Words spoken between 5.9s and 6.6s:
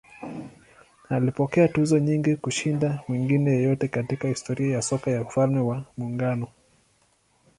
Muungano.